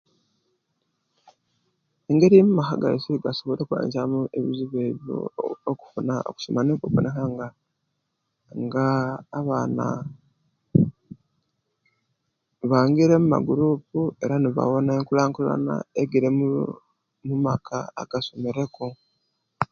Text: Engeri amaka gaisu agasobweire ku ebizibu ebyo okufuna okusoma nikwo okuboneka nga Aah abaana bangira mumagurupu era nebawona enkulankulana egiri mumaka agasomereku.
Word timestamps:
Engeri 2.09 2.35
amaka 2.41 2.75
gaisu 2.81 3.09
agasobweire 3.17 3.63
ku 3.69 3.73
ebizibu 4.37 4.77
ebyo 4.89 5.17
okufuna 5.71 6.15
okusoma 6.29 6.59
nikwo 6.63 6.85
okuboneka 6.87 7.23
nga 7.33 7.47
Aah 8.53 9.09
abaana 9.39 9.85
bangira 12.69 13.15
mumagurupu 13.23 13.99
era 14.23 14.35
nebawona 14.39 14.91
enkulankulana 14.99 15.73
egiri 16.01 16.29
mumaka 17.43 17.77
agasomereku. 18.01 18.87